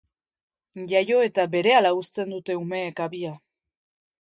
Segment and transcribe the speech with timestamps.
[0.91, 3.35] Jaio eta berehala uzten dute umeek habia.